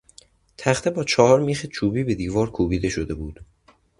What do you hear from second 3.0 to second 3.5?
بود.